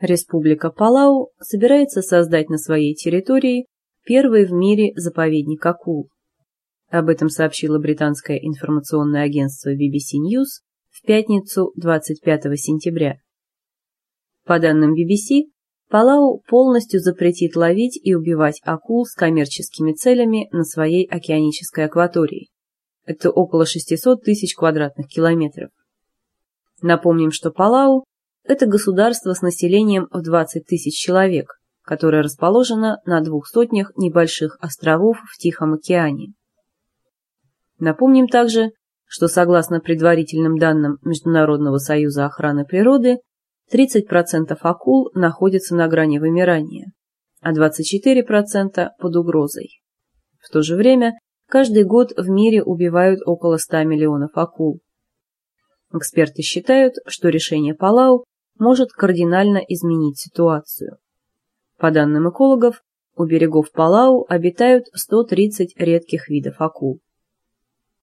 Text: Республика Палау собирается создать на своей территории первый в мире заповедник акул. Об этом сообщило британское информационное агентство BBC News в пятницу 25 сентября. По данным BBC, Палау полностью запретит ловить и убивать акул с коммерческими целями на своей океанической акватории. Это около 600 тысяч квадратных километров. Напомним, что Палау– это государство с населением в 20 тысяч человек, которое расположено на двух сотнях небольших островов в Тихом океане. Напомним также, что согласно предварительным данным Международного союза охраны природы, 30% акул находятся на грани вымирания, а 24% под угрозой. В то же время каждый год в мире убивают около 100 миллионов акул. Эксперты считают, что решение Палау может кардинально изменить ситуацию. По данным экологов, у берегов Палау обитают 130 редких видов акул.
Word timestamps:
Республика 0.00 0.70
Палау 0.70 1.30
собирается 1.40 2.00
создать 2.00 2.48
на 2.48 2.56
своей 2.56 2.94
территории 2.94 3.66
первый 4.04 4.46
в 4.46 4.52
мире 4.52 4.92
заповедник 4.96 5.64
акул. 5.66 6.08
Об 6.88 7.10
этом 7.10 7.28
сообщило 7.28 7.78
британское 7.78 8.38
информационное 8.38 9.22
агентство 9.22 9.70
BBC 9.70 10.16
News 10.18 10.64
в 10.88 11.06
пятницу 11.06 11.72
25 11.76 12.58
сентября. 12.58 13.18
По 14.46 14.58
данным 14.58 14.94
BBC, 14.94 15.50
Палау 15.90 16.42
полностью 16.48 17.00
запретит 17.00 17.54
ловить 17.54 18.00
и 18.02 18.14
убивать 18.14 18.60
акул 18.64 19.04
с 19.04 19.14
коммерческими 19.14 19.92
целями 19.92 20.48
на 20.50 20.64
своей 20.64 21.04
океанической 21.04 21.84
акватории. 21.84 22.48
Это 23.04 23.30
около 23.30 23.66
600 23.66 24.22
тысяч 24.22 24.54
квадратных 24.54 25.08
километров. 25.08 25.70
Напомним, 26.80 27.32
что 27.32 27.50
Палау– 27.50 28.04
это 28.50 28.66
государство 28.66 29.32
с 29.32 29.42
населением 29.42 30.08
в 30.10 30.22
20 30.22 30.66
тысяч 30.66 30.98
человек, 30.98 31.60
которое 31.82 32.22
расположено 32.22 32.98
на 33.04 33.20
двух 33.20 33.46
сотнях 33.46 33.92
небольших 33.96 34.58
островов 34.60 35.18
в 35.32 35.38
Тихом 35.38 35.74
океане. 35.74 36.34
Напомним 37.78 38.26
также, 38.26 38.72
что 39.06 39.28
согласно 39.28 39.78
предварительным 39.78 40.58
данным 40.58 40.98
Международного 41.02 41.78
союза 41.78 42.26
охраны 42.26 42.64
природы, 42.64 43.18
30% 43.72 44.56
акул 44.60 45.10
находятся 45.14 45.76
на 45.76 45.86
грани 45.86 46.18
вымирания, 46.18 46.92
а 47.40 47.52
24% 47.52 48.88
под 48.98 49.16
угрозой. 49.16 49.80
В 50.40 50.50
то 50.52 50.62
же 50.62 50.74
время 50.74 51.12
каждый 51.48 51.84
год 51.84 52.10
в 52.16 52.28
мире 52.28 52.64
убивают 52.64 53.20
около 53.24 53.58
100 53.58 53.84
миллионов 53.84 54.30
акул. 54.34 54.80
Эксперты 55.92 56.42
считают, 56.42 56.94
что 57.06 57.28
решение 57.28 57.74
Палау 57.74 58.24
может 58.60 58.92
кардинально 58.92 59.58
изменить 59.58 60.20
ситуацию. 60.20 60.98
По 61.78 61.90
данным 61.90 62.30
экологов, 62.30 62.84
у 63.16 63.24
берегов 63.24 63.72
Палау 63.72 64.24
обитают 64.28 64.86
130 64.92 65.76
редких 65.76 66.28
видов 66.28 66.60
акул. 66.60 67.00